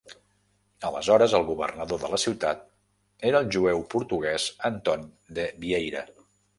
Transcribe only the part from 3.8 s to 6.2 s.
portuguès Anton de Vieira.